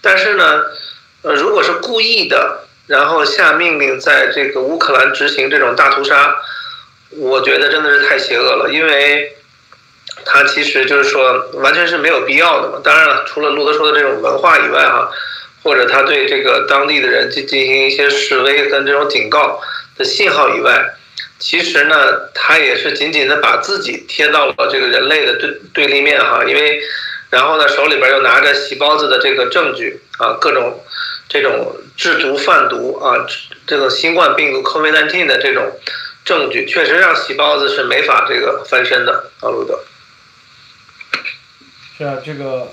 [0.02, 0.64] 但是呢，
[1.22, 6.36] 呃，如果是故意的，然后下命令在这个乌克兰执行这种大屠杀，
[7.12, 9.38] 我觉得真的是太邪恶了，因为
[10.26, 12.82] 他其实就是说完全是没有必要的嘛。
[12.84, 15.10] 当然了，除了路德说的这种文化以外哈，
[15.64, 19.62] 或者他对这个当地的人进进行一些示威跟这种警告
[19.98, 20.94] 的信号以外，
[21.40, 26.82] 其实呢，他也是紧紧的把自己贴到了这个人类的对对立面哈，因为
[27.30, 30.84] 然后呢手里边又拿着洗包子的这个证据啊，各种
[31.28, 33.26] 这种制毒贩毒啊，
[33.66, 35.80] 这个新冠病毒 COVID-19 的这种
[36.26, 39.80] 证据，确实让洗包子是没法这个翻身的啊，路德。
[41.98, 42.68] 是啊，这个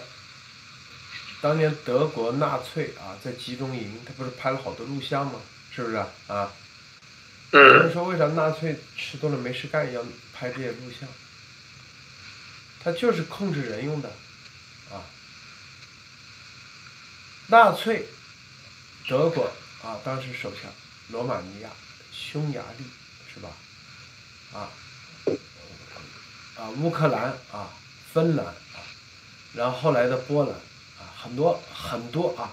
[1.41, 5.41] 当年德国纳粹啊，在集中营，他不是拍了好多录像吗？
[5.75, 6.09] 是不是啊？
[6.27, 6.53] 啊，
[7.53, 11.09] 有嗯人说为啥纳粹吃多了没事干要拍这些录像？
[12.83, 14.09] 他就是控制人用的，
[14.91, 15.01] 啊。
[17.47, 18.07] 纳粹，
[19.09, 19.51] 德国
[19.83, 20.71] 啊，当时首相
[21.09, 21.71] 罗马尼亚、
[22.13, 22.85] 匈牙利
[23.33, 23.49] 是吧？
[24.53, 24.69] 啊，
[26.57, 27.71] 啊，乌克兰啊，
[28.13, 28.79] 芬兰啊，
[29.55, 30.61] 然后后来的波兰啊，
[31.23, 32.51] 很多很多啊，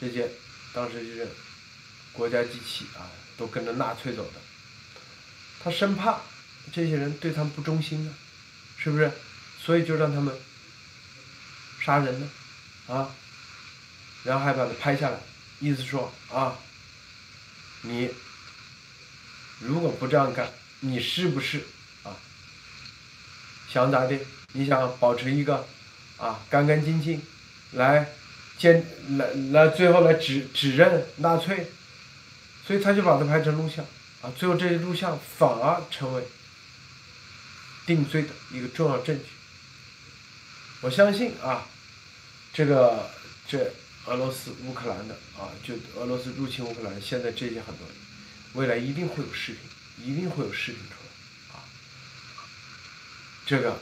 [0.00, 0.28] 这些
[0.72, 1.28] 当时就是
[2.12, 4.40] 国家机器啊，都跟着纳粹走的。
[5.62, 6.20] 他生怕
[6.72, 8.10] 这些人对他们不忠心啊，
[8.76, 9.10] 是不是？
[9.60, 10.34] 所以就让他们
[11.80, 12.30] 杀人呢，
[12.86, 13.10] 啊，
[14.22, 15.18] 然后还把他拍下来，
[15.58, 16.56] 意思说啊，
[17.82, 18.10] 你
[19.60, 21.64] 如果不这样干，你是不是
[22.02, 22.14] 啊
[23.68, 24.18] 想咋的？
[24.52, 25.66] 你想保持一个
[26.16, 27.20] 啊干干净净，
[27.74, 28.12] 来
[28.56, 28.84] 坚
[29.18, 31.66] 来来最后来指指认纳粹，
[32.66, 33.84] 所以他就把它拍成录像
[34.22, 36.22] 啊，最后这些录像反而成为
[37.84, 39.24] 定罪的一个重要证据。
[40.80, 41.66] 我相信啊，
[42.52, 43.10] 这个
[43.46, 43.72] 这
[44.06, 47.86] 俄罗斯乌克兰的啊，就俄罗斯入侵乌克兰，现在这些很多，
[48.52, 51.64] 未来一定会有视频，一定会有视频出来啊。
[53.46, 53.78] 这个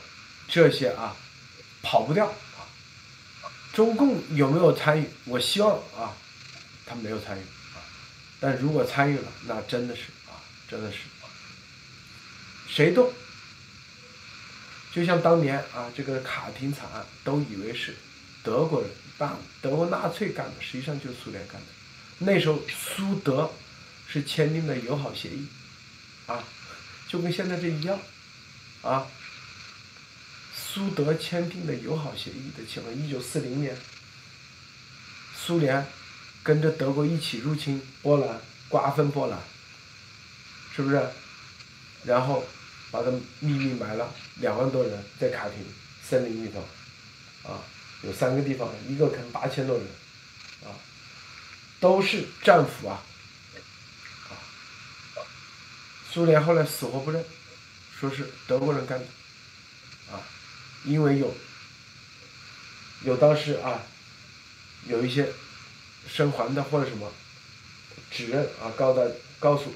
[0.49, 1.17] 这些啊，
[1.83, 2.35] 跑不掉。
[3.73, 5.07] 中共有没有参与？
[5.25, 6.15] 我希望啊，
[6.85, 7.41] 他没有参与
[7.75, 7.81] 啊。
[8.39, 10.37] 但如果参与了，那真的是啊，
[10.69, 10.99] 真的是
[12.69, 13.13] 谁都。
[14.93, 17.97] 就像当年啊，这个卡廷惨案，都以为是
[18.43, 21.67] 德国人、办的德国纳粹干的，实际上就是苏联干的。
[22.19, 23.51] 那时候苏德
[24.07, 25.47] 是签订的友好协议，
[26.27, 26.45] 啊，
[27.09, 27.99] 就跟现在这一样，
[28.83, 29.07] 啊，
[30.73, 33.77] 苏德签订的友好协议的情况，一九四零年，
[35.37, 35.85] 苏联
[36.43, 39.39] 跟着德国一起入侵波兰，瓜分波兰，
[40.75, 41.07] 是不是？
[42.05, 42.45] 然后。
[42.93, 45.65] 把它秘密埋了两万多人在卡廷
[46.07, 46.61] 森林里头，
[47.51, 47.65] 啊，
[48.03, 49.87] 有三个地方，一个坑八千多人，
[50.63, 50.77] 啊，
[51.81, 53.03] 都是战俘啊，
[54.29, 54.37] 啊，
[56.13, 57.25] 苏联后来死活不认，
[57.99, 59.07] 说是德国人干的，
[60.13, 60.21] 啊，
[60.85, 61.35] 因为有，
[63.05, 63.83] 有当时啊，
[64.87, 65.29] 有一些
[66.09, 67.13] 生还的或者什么，
[68.11, 69.75] 指认啊，告的告诉，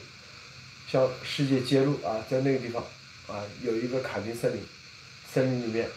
[0.90, 2.84] 向世界揭露啊，在那个地方。
[3.28, 4.64] 啊，有一个卡丁森林，
[5.34, 5.90] 森林里面，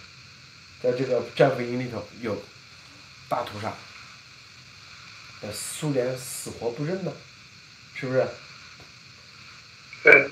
[0.81, 2.43] 在这个战俘营里头有
[3.27, 3.71] 大屠杀，
[5.41, 7.13] 呃，苏联死活不认的，
[7.93, 8.27] 是不是？
[10.01, 10.31] 对。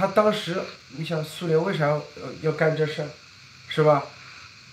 [0.00, 0.58] 他当时，
[0.96, 2.02] 你想苏联为啥要
[2.40, 3.08] 要干这事儿，
[3.68, 4.02] 是吧？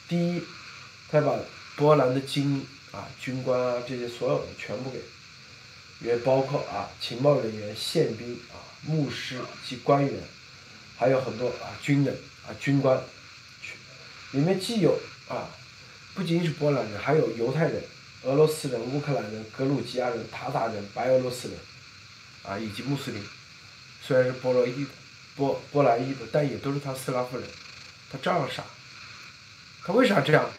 [0.07, 0.41] 第一，
[1.11, 1.37] 他把
[1.75, 5.01] 波兰的精英啊、军官啊这些所有的全部给，
[5.99, 10.13] 也包括啊情报人员、宪兵啊、牧师及官员。
[10.95, 12.97] 还有很多啊，军人啊，军官，
[14.31, 15.49] 里面既有啊，
[16.15, 17.83] 不仅是波兰人，还有犹太人、
[18.23, 21.57] 俄罗斯人、乌克兰人、格鲁吉亚人、塔塔人、白俄罗斯人，
[22.43, 23.21] 啊，以及穆斯林，
[24.01, 24.71] 虽然是波罗的、
[25.37, 27.47] 波波兰裔的，但也都是他斯拉夫人，
[28.11, 28.63] 他照样杀。
[29.85, 30.49] 他为啥这样？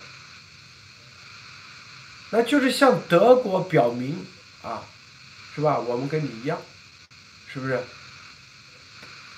[2.30, 4.24] 那就是向德国表明
[4.62, 4.84] 啊，
[5.54, 5.78] 是吧？
[5.78, 6.60] 我们跟你一样，
[7.52, 7.82] 是不是？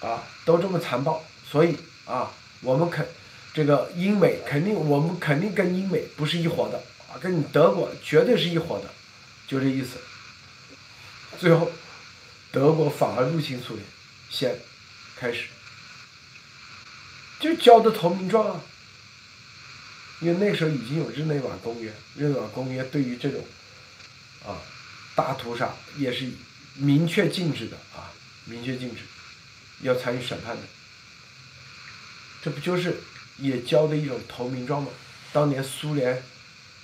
[0.00, 3.06] 啊，都这么残暴，所以啊，我们肯，
[3.52, 6.78] 这个英美肯定，我们肯定跟英美不是一伙的
[7.12, 8.90] 啊，跟你德国绝对是一伙的，
[9.46, 9.98] 就这意思。
[11.38, 11.70] 最后，
[12.50, 13.86] 德国反而入侵苏联，
[14.28, 14.58] 先
[15.20, 15.48] 开始，
[17.38, 18.60] 就交的投名状啊。
[20.22, 23.46] 因为那时候已经有日内瓦公约，日内瓦公约对于这种
[24.46, 24.56] 啊
[25.14, 26.26] 大屠杀也是
[26.76, 28.08] 明确禁止的啊，
[28.46, 29.02] 明确禁止。
[29.82, 30.62] 要参与审判的，
[32.42, 33.00] 这不就是
[33.38, 34.90] 也交的一种投名状吗？
[35.32, 36.22] 当年苏联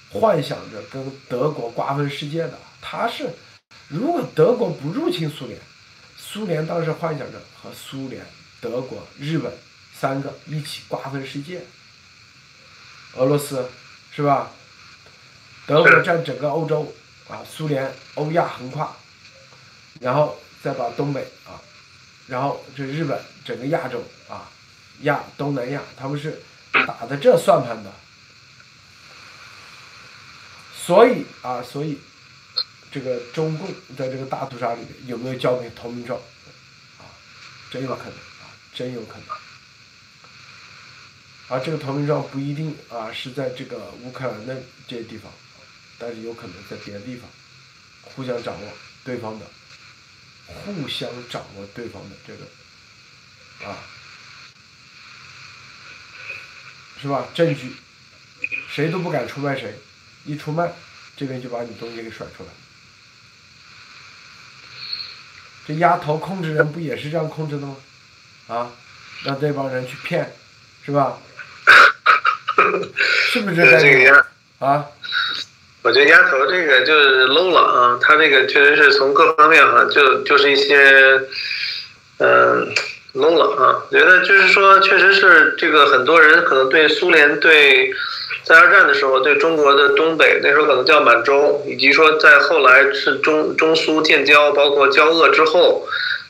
[0.08, 3.28] 幻想着跟德国瓜分世界的，他是
[3.88, 5.60] 如果德国不入侵苏联，
[6.28, 8.26] 苏联当时幻想着和苏联、
[8.60, 9.56] 德国、日本
[9.94, 11.62] 三个一起瓜分世界，
[13.14, 13.70] 俄罗斯
[14.10, 14.50] 是吧？
[15.66, 16.92] 德国占整个欧洲
[17.28, 18.94] 啊，苏联欧亚横跨，
[20.00, 21.62] 然后再把东北啊。
[22.26, 24.50] 然后这日本整个亚洲啊，
[25.02, 27.92] 亚东南亚，他们是打的这算盘的，
[30.74, 31.98] 所以啊，所以
[32.96, 36.18] 这个中共在这个大屠杀里面有没有交给投名状
[36.98, 37.04] 啊？
[37.70, 39.26] 真有可能啊，真有可能。
[41.48, 45.30] 而这个投名状不一定啊是在这个乌克兰的这些地方，
[45.98, 47.28] 但是有可能在别的地方，
[48.02, 48.72] 互相掌握
[49.04, 49.44] 对方的。
[50.64, 53.76] 互相掌握对方的这个，啊，
[57.02, 57.28] 是吧？
[57.34, 57.76] 证据，
[58.70, 59.78] 谁都不敢出卖谁，
[60.24, 60.72] 一出卖，
[61.14, 62.48] 这边就把你东西给甩出来。
[65.66, 67.76] 这丫头控制人不也是这样控制的吗？
[68.48, 68.70] 啊，
[69.24, 70.32] 让这帮人去骗，
[70.84, 71.18] 是吧？
[73.30, 74.26] 是不是这样？
[74.60, 74.86] 啊？
[75.82, 80.76] 我觉得丫头这个就是 low 了啊，他这个确实是从各方面哈，就就是一些，
[82.18, 82.74] 嗯
[83.14, 83.86] ，low 了啊。
[83.90, 87.92] 觉得就是说，确实是这个很多人可能对苏联对
[88.46, 95.84] 在二战的时候对中国的东北那时候可能叫满洲，以及说在后来是中中苏建交，包括交恶之后，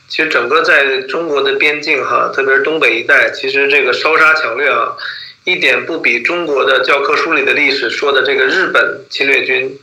[0.07, 4.97] 其实整个在中国的边境哈，特别是东北一带，其实这个烧杀抢掠啊，
[5.43, 9.77] 一点不比中国的教科书里的历史说的这个日本侵略军，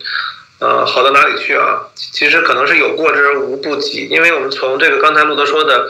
[0.58, 1.86] 呃，好到哪里去啊？
[1.94, 5.88] 其实可能是有过之而无不及，因为我们从这个刚才路德说的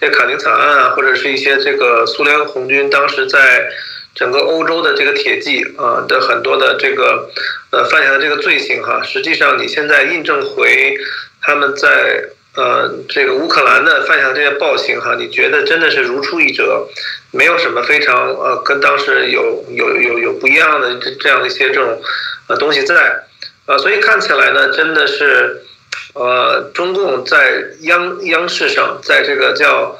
[0.00, 3.70] 这卡宁惨案啊，或者是一些这个苏联红军当时在
[4.14, 7.30] 整个欧洲的这个铁骑啊的很多的这个
[7.70, 10.96] 呃犯下的这个罪行哈，实际上你现在印证回
[11.42, 12.30] 他们在。
[12.56, 16.86] 呃，这个乌克兰的犯下的这些暴行哈，你觉得真的是如出一辙，
[17.32, 22.00] 没有什么非常呃跟当时有有有有不一样的这这样一些这种
[22.46, 23.24] 呃东西在，
[23.66, 25.64] 呃，所以看起来呢，真的是
[26.12, 29.98] 呃中共在央央视上，在这个叫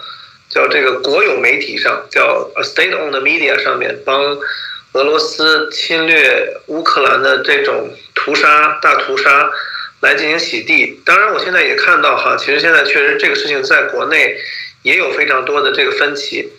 [0.54, 4.38] 叫这个国有媒体上，叫 state-owned media 上面帮
[4.92, 9.50] 俄罗斯侵略乌克兰的这种屠杀大屠杀。
[10.00, 11.00] 来进行洗地。
[11.02, 14.36] 当然，我现在也看到哈，其实现在确实这个事情在国内
[14.82, 16.52] 也有非常多的这个分歧。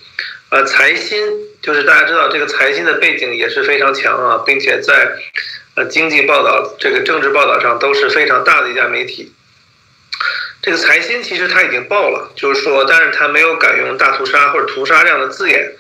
[0.49, 1.19] 呃，财新
[1.61, 5.11] 就是大家知道这个财新的背景也是非常强啊，并且在
[5.75, 9.31] 呃经济报道、这个政治报道上都是非常大的一家媒体。
[10.65, 15.71] 这个财新其实他已经报了，就是说，但是他没有敢用大屠杀或者屠杀这样的字眼，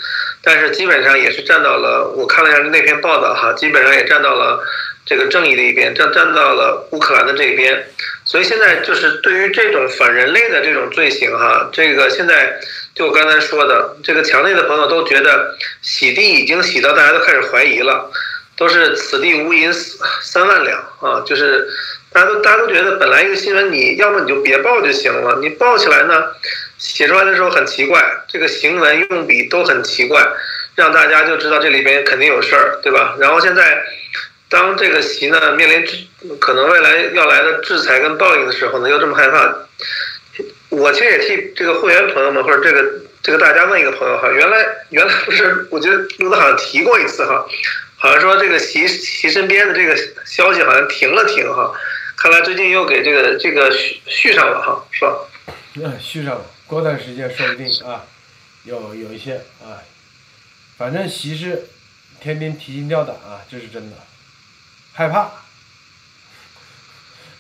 [0.43, 4.63] 但是基本上也是站到了，我看了一下那篇报道哈，基本上也站到了。
[5.07, 7.85] 这个正义的一边站站到了乌克兰的这一边，
[8.23, 12.59] 所以现在就是对于这种反人类的这种罪行哈，这个现在
[12.95, 18.09] 就我刚才说的，这个墙内的朋友都觉得洗地已经洗到大家都开始怀疑了，
[18.57, 19.71] 都是此地无银
[20.23, 21.67] 三万两啊，就是
[22.15, 26.23] 大家都大家都觉得本来一个新闻你要么你就别报就行了，你报起来呢，
[26.77, 30.25] 写出来的时候很奇怪，这个行文用笔都很奇怪，
[30.75, 33.17] 让大家就知道这里边肯定有事儿，对吧？
[33.19, 33.83] 然后现在。
[34.47, 39.53] 当这个习呢面临可能未来要来的制裁跟报应的时候呢，又这么害怕。
[40.69, 42.85] 我其实也替这个会员朋友们或者这个
[43.23, 47.43] 这个大家问一个朋友哈，原来原来不是，我觉得路子好像提过一次哈，
[47.97, 51.73] 好像说这个习习身边的这个消息好像停了停哈，
[52.17, 55.17] 看来最近又给这个这个续续上了哈，是吧？
[55.75, 58.03] 嗯，续上了，过段时间说不定啊，
[58.63, 59.83] 有有一些啊，
[60.77, 61.67] 反正习是
[62.19, 63.97] 天天提心吊胆啊，这是真的。
[64.93, 65.29] 害怕。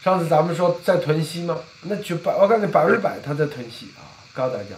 [0.03, 1.57] 上次咱们说在屯溪吗？
[1.83, 4.69] 那就百，我感觉百分之百他在屯溪啊，告诉大家。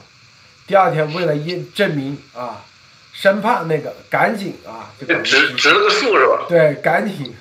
[0.67, 2.63] 第二天为了验证明啊，
[3.12, 6.45] 生怕那个赶紧啊，就直直了个数是吧？
[6.47, 7.36] 对，赶紧。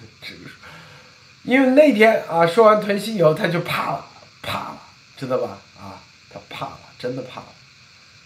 [1.47, 4.05] 因为那天啊，说完屯溪以后，他就怕了，
[4.43, 4.79] 怕了，
[5.17, 5.59] 知道吧？
[5.79, 7.47] 啊，他怕了，真的怕了。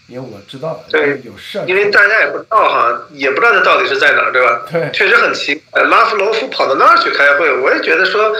[0.07, 0.83] 因为我知道
[1.23, 4.67] 有事儿，因为大家也不知道哈，也不知道他到底是在哪儿，对吧？
[4.69, 5.83] 对，确实很奇怪。
[5.83, 8.35] 拉夫罗夫跑到那儿去开会，我也觉得说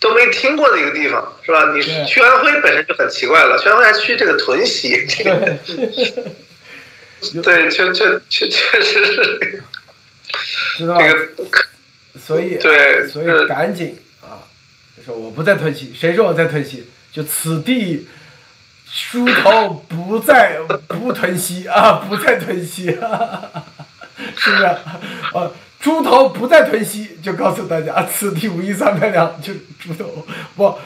[0.00, 1.70] 都没听过的一个地方，是吧？
[1.74, 5.58] 你去安徽本身就很奇怪了，去安徽还去这个屯溪，这个，
[7.42, 9.62] 对，确确确确实是，
[10.78, 11.28] 知道这个，
[12.18, 14.46] 所以对，所以赶紧啊，
[14.96, 16.84] 就说我不在屯溪，谁说我在屯溪？
[17.12, 18.06] 就此地。
[19.10, 22.88] 猪头不再不吞吸啊，不再吞吸，
[24.36, 24.64] 是不是？
[24.64, 30.78] 啊，猪头不再吞吸，就告诉大家，此地无银三百两，就猪头不，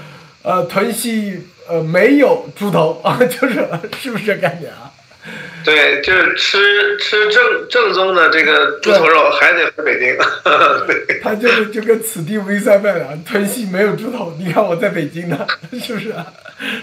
[0.42, 3.68] 呃，吞吸呃没有猪头啊， 就是
[4.00, 4.92] 是不是感觉啊？
[5.64, 10.16] 对，就是吃吃正正宗的这个猪头肉，还得回北京。
[10.86, 14.32] 对，他就是就跟此地无银三百两，屯溪没有猪头。
[14.38, 15.46] 你看我在北京呢，
[15.82, 16.14] 是不是？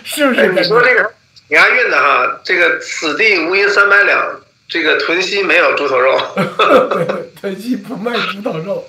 [0.03, 0.51] 是不是？
[0.51, 1.11] 你说这个
[1.49, 6.19] 押韵的哈，这个此地无银三百两，这个屯溪没有猪头肉。
[7.39, 8.85] 屯溪不卖猪头肉，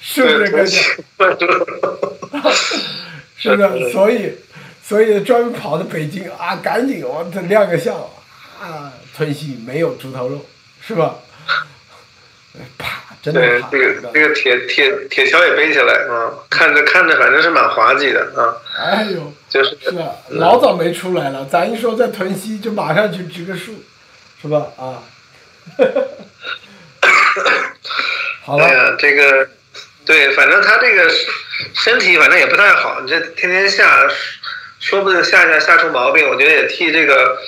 [0.00, 0.78] 是不是感觉？
[3.36, 4.32] 是的，所以
[4.82, 7.94] 所以专门跑到北京啊，赶紧我这亮个相
[8.60, 10.46] 啊，屯溪没有猪头肉，
[10.86, 11.14] 是吧？
[12.78, 13.00] 啪。
[13.22, 18.56] 对，这个这个铁铁铁锹也背起来啊，看着看着反正是蛮滑稽的啊。
[18.78, 23.74] 哎呦，就是是啊，老早没出来了，咱一说在屯溪就马上去植个树，
[24.40, 24.68] 是吧？
[24.78, 25.02] 啊。
[28.42, 28.64] 好了。
[28.64, 29.50] 哎呀，这个，
[30.06, 31.10] 对，反正他这个
[31.74, 34.08] 身体反正也不太好，你这天天下，
[34.78, 37.38] 说不定下下下出毛病，我觉得也替这个。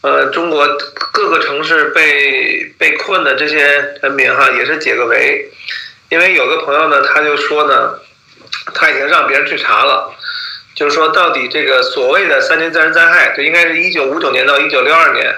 [0.00, 0.64] 呃，中国
[1.12, 3.58] 各个城市被被困的这些
[4.00, 5.50] 人民哈，也是解个围，
[6.08, 7.98] 因为有个朋友呢，他就说呢，
[8.74, 10.14] 他已经让别人去查了，
[10.76, 15.34] 就是说到底这个所谓的三年自然灾害，就应该是一九五九年到一九六二年，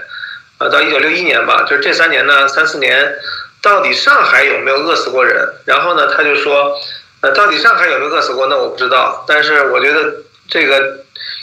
[0.58, 3.14] 呃，到一九六一年吧，就是这三年呢，三四年，
[3.62, 5.42] 到底上海有没有饿死过人？
[5.64, 6.78] 然后呢，他就说，
[7.22, 8.46] 呃，到底上海有没有饿死过？
[8.48, 10.16] 那我不知道，但是我觉得
[10.50, 10.98] 这个。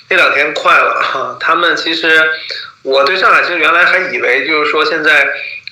[0.10, 1.38] 那两天快了哈。
[1.39, 2.30] 他们其实，
[2.84, 5.28] 我对上海其实原来还以为就是说现在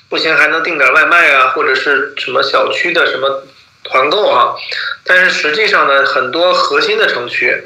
[0.09, 3.43] 不行还能订点外卖啊，或者是什么小区的什么
[3.83, 4.55] 团购啊。
[5.03, 7.63] 但是实际上呢，很多核心的城区，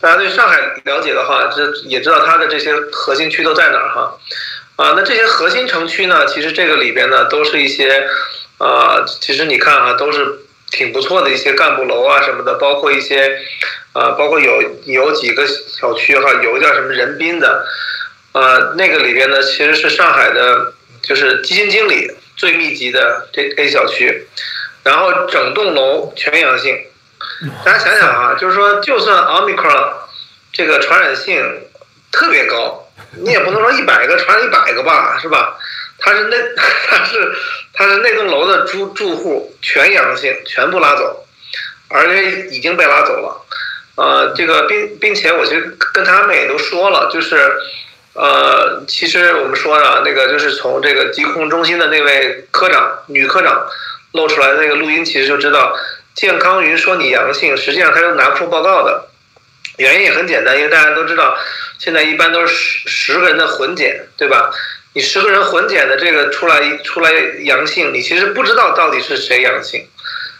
[0.00, 4.18] 大家对上海了解的话，这也知道它的这些核心区都在哪儿哈。
[4.76, 8.08] 啊，那这些核心城区呢，其实这个里边呢，都是一些，
[8.58, 10.38] 呃，其实你看啊，都是
[10.70, 13.38] 挺不错的一些干部楼啊什么的，包括一些，
[13.92, 17.66] 呃，包括有有几个小区哈，有一叫什么人宾的，
[18.32, 24.28] 呃，那个里边呢，其实是上海的，就是基金经理最密集的这 A 小区，
[24.84, 26.78] 然后整栋楼全阳性，
[27.64, 29.92] 大家想想啊，就是说，就算 Omicron
[30.52, 31.64] 这个传染性
[32.12, 32.86] 特别高。
[33.12, 35.58] 你也不能说一百个传一百个吧，是吧？
[36.00, 36.36] 他是那
[36.88, 37.32] 他是
[37.72, 41.26] 他是那栋楼的住住户全阳性，全部拉走，
[41.88, 43.46] 而且已经被拉走了。
[43.96, 45.56] 呃，这个并并且我就
[45.92, 47.36] 跟他们也都说了，就是
[48.14, 53.66] 呃，其实我们说的那个就是从这个疾控中心的那位科长女科长
[54.12, 55.76] 露出来的那个录音，其实就知道
[56.14, 59.06] 健康云说你阳性，实际上他是拿不出报告的。
[59.76, 61.36] 原因也很简单，因为大家都知道。
[61.78, 64.50] 现在一般都是十十个人的混检，对吧？
[64.92, 67.12] 你十个人混检的这个出来出来
[67.44, 69.86] 阳性，你其实不知道到底是谁阳性。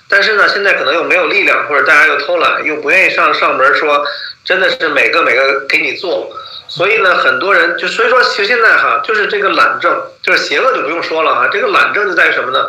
[0.09, 4.05] 但是呢，现在可能又没有力量，或者大家又偷懒，又不愿意上上门说，
[4.44, 6.32] 真的是每个每个给你做。
[6.66, 11.48] 所以呢，很多人就所以说，其实现在哈，就是这个懒政，就是邪恶就不用说了哈。
[11.53, 12.68] 这个懒政就在于什么呢？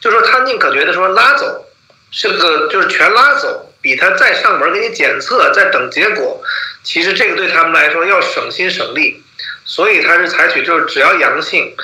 [0.00, 1.66] 就是说他宁可觉得说拉走，
[2.10, 6.42] 这个就是全拉走，比他再上门给你检测，再等结果。
[6.82, 9.22] 其实这个对他们来说要省心省力，
[9.68, 11.76] 所以他是采取就是只要阳性，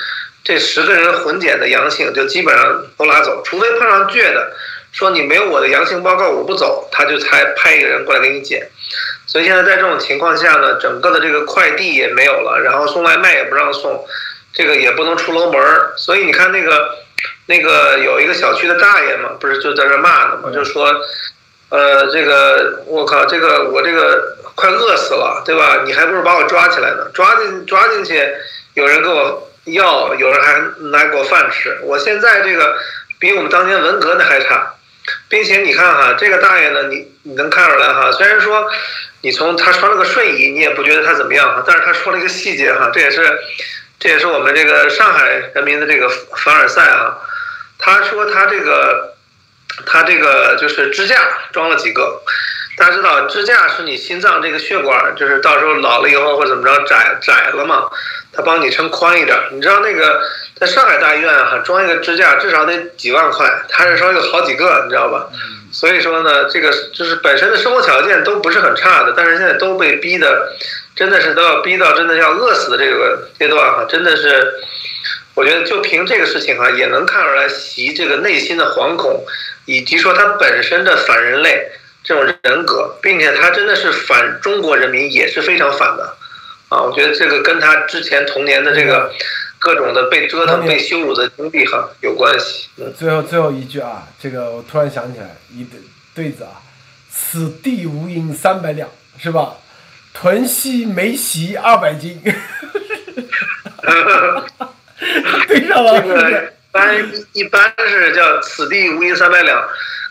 [0.43, 4.51] 这十个人混检的阳性就基本上都拉走，除非碰上倔的，
[4.91, 8.67] 说你没有我的阳性报告我不走，他就才派一个人过来给你检。
[9.27, 14.03] 所以现在在这种情况下呢，整个的这个快递也没有了，然后送外卖也不让送，
[14.51, 15.93] 这个也不能出楼门儿。
[15.95, 16.95] 所以你看那个
[17.45, 20.91] 那个有一个小区的大爷嘛，不是就在这骂呢嘛，就说，
[21.69, 24.33] 呃，这个我靠，这个我这个。
[24.55, 25.81] 快饿死了，对吧？
[25.83, 28.25] 你还不如把我抓起来呢，抓进抓进去，
[28.73, 30.61] 有人给我药，有人还
[30.91, 31.77] 拿给我饭吃。
[31.83, 32.77] 我现在这个
[33.19, 34.75] 比我们当年文革那还差，
[35.27, 38.09] 并且你看哈，这个大爷呢，你你能看出来哈？
[38.13, 38.65] 虽然说
[39.23, 43.37] 你从他穿了个睡衣，你也不觉得他怎么样哈，但是他说了一个细节哈，这也是
[43.99, 46.07] 这也是我们这个上海人民的这个
[46.37, 47.17] 凡尔赛啊。
[47.77, 49.14] 他说他这个
[49.85, 51.15] 他这个就是支架
[51.51, 52.21] 装了几个。
[52.77, 57.89] 大家知道支架是你心脏这个血管，就是到时候老了以后或怎么着窄窄了嘛，
[58.33, 59.37] 它帮你撑宽一点。
[59.51, 60.21] 你知道那个
[60.59, 65.29] 在上海大医院哈装一个支架至少得几万块，他是说有好几个，你知道吧？
[65.71, 70.53] 所以说呢，这个就是本身的生活条件都不是很差的，但是现在都被逼的，
[70.97, 74.53] 真的是都要逼到真的要饿死的这个阶段哈，真的是，
[75.35, 79.23] 我觉得就凭这个事情啊，也能看出来习这个内心的惶恐，
[79.65, 81.69] 以及说他本身的反人类。
[82.07, 86.15] 这种人格，并且他真的是反中国人民，也是非常反的，
[86.69, 89.11] 啊，我觉得这个跟他之前童年的这个
[89.57, 92.69] 各种的被折腾、被羞辱的经历哈有关系。
[92.95, 95.79] 最后最后一句啊，这个我突然想起来一对
[96.13, 96.61] 对子啊，
[97.09, 99.55] 此地无银三百两，是吧？
[100.13, 102.21] 屯溪没席二百斤，
[105.47, 106.01] 对上了。
[106.01, 106.95] 这个一般
[107.33, 109.63] 一般是叫此地无银三百两。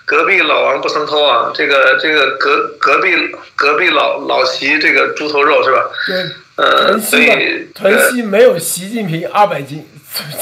[0.07, 3.15] 隔壁老王不曾偷啊，这个这个隔隔壁
[3.57, 5.83] 隔壁老老习这个猪头肉是吧？
[6.07, 6.25] 对，
[6.57, 9.89] 呃，所以屯溪没有习近平二百斤，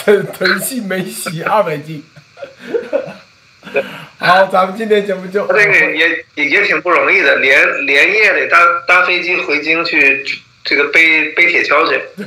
[0.03, 2.05] 屯屯溪没习 二百斤。
[4.19, 5.47] 好，咱们今天节目就。
[5.47, 10.25] 这个也也也挺不容易的，连连夜得搭搭飞机回京去
[10.65, 12.01] 这个背背铁锹去。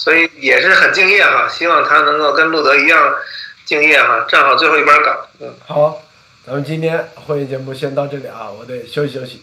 [0.00, 3.14] 所以也是很敬业哈，希望他能够跟路德一样
[3.66, 5.26] 敬业哈，站好最后一班岗。
[5.40, 6.00] 嗯，好。
[6.46, 9.42] 咱们今天会议节目先到这里啊，我得休息休息。